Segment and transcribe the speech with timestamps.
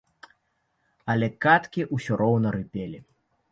[1.15, 2.99] Але каткі ўсё роўна рыпелі.